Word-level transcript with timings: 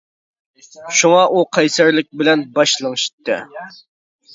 شۇڭا 1.01 1.21
ئۇ 1.35 1.45
قەيسەرلىك 1.59 2.13
بىلەن 2.23 2.49
باش 2.59 2.77
لىڭشىتتى. 2.87 3.43